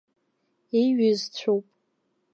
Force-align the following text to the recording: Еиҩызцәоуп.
Еиҩызцәоуп. 0.79 1.65